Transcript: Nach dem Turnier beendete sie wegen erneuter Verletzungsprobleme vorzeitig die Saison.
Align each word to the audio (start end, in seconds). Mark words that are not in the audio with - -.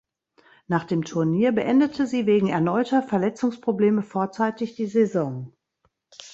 Nach 0.65 0.83
dem 0.85 1.05
Turnier 1.05 1.51
beendete 1.51 2.07
sie 2.07 2.25
wegen 2.25 2.47
erneuter 2.47 3.03
Verletzungsprobleme 3.03 4.01
vorzeitig 4.01 4.73
die 4.73 4.87
Saison. 4.87 5.53